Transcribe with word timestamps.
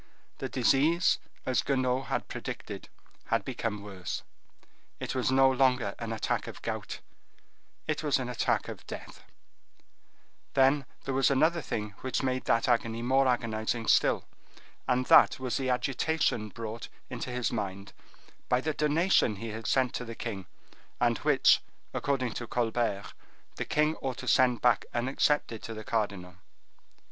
The 0.39 0.49
disease, 0.49 1.19
as 1.45 1.61
Guenaud 1.61 2.05
had 2.07 2.27
predicted, 2.27 2.89
had 3.25 3.45
become 3.45 3.83
worse; 3.83 4.23
it 4.99 5.13
was 5.13 5.29
no 5.29 5.47
longer 5.51 5.93
an 5.99 6.11
attack 6.11 6.47
of 6.47 6.59
gout, 6.63 7.01
it 7.85 8.01
was 8.01 8.17
an 8.17 8.27
attack 8.27 8.67
of 8.67 8.83
death; 8.87 9.21
then 10.55 10.87
there 11.03 11.13
was 11.13 11.29
another 11.29 11.61
thing 11.61 11.91
which 12.01 12.23
made 12.23 12.45
that 12.45 12.67
agony 12.67 13.03
more 13.03 13.27
agonizing 13.27 13.85
still,—and 13.87 15.05
that 15.05 15.39
was 15.39 15.57
the 15.57 15.69
agitation 15.69 16.49
brought 16.49 16.87
into 17.11 17.29
his 17.29 17.51
mind 17.51 17.93
by 18.49 18.59
the 18.59 18.73
donation 18.73 19.35
he 19.35 19.49
had 19.49 19.67
sent 19.67 19.93
to 19.93 20.03
the 20.03 20.15
king, 20.15 20.47
and 20.99 21.19
which, 21.19 21.61
according 21.93 22.33
to 22.33 22.47
Colbert, 22.47 23.13
the 23.57 23.65
king 23.65 23.95
ought 23.97 24.17
to 24.17 24.27
send 24.27 24.61
back 24.61 24.83
unaccepted 24.95 25.61
to 25.61 25.75
the 25.75 25.83
cardinal. 25.83 26.37